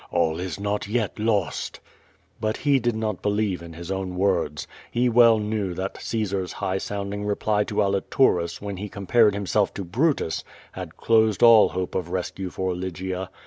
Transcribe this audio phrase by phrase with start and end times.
[0.09, 1.79] All is not yet lost."
[2.39, 4.67] But he did not believe in his own words.
[4.89, 9.75] He well knew that Caesar's high sounding reply to Aliturus when he com pared himself
[9.75, 13.29] to Brutus had closed all hope of rescue for Ly gia.